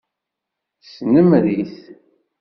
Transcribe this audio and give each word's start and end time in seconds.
Snemmer-it. 0.91 1.75